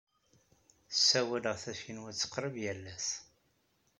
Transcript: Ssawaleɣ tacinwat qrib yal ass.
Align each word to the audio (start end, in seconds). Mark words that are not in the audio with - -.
Ssawaleɣ 0.95 1.55
tacinwat 1.63 2.21
qrib 2.33 2.55
yal 2.63 2.83
ass. 2.95 3.07